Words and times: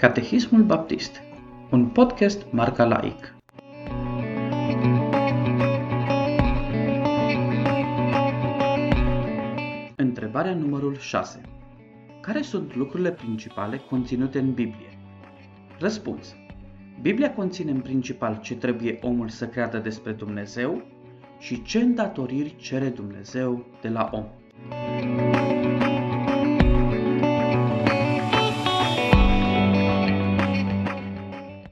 Catehismul 0.00 0.62
Baptist, 0.62 1.22
un 1.70 1.86
podcast 1.86 2.46
marca 2.50 2.84
laic. 2.84 3.34
Întrebarea 9.96 10.54
numărul 10.54 10.96
6. 10.96 11.40
Care 12.20 12.42
sunt 12.42 12.74
lucrurile 12.74 13.12
principale 13.12 13.76
conținute 13.76 14.38
în 14.38 14.52
Biblie? 14.52 14.98
Răspuns. 15.78 16.34
Biblia 17.00 17.34
conține 17.34 17.70
în 17.70 17.80
principal 17.80 18.38
ce 18.42 18.54
trebuie 18.54 18.98
omul 19.02 19.28
să 19.28 19.46
creadă 19.46 19.78
despre 19.78 20.12
Dumnezeu 20.12 20.82
și 21.38 21.62
ce 21.62 21.78
îndatoriri 21.78 22.56
cere 22.56 22.88
Dumnezeu 22.88 23.66
de 23.80 23.88
la 23.88 24.10
om. 24.12 24.24